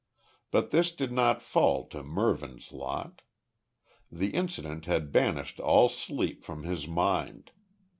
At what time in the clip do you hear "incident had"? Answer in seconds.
4.31-5.11